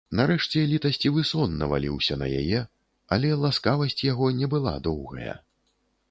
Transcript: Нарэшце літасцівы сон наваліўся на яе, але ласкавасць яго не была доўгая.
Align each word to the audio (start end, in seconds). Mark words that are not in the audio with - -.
Нарэшце 0.17 0.61
літасцівы 0.69 1.25
сон 1.31 1.51
наваліўся 1.57 2.17
на 2.21 2.27
яе, 2.41 2.61
але 3.17 3.29
ласкавасць 3.43 4.01
яго 4.07 4.31
не 4.39 4.49
была 4.55 4.73
доўгая. 4.89 5.37